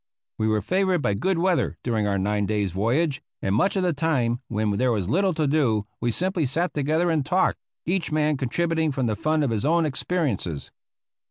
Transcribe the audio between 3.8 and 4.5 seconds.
the time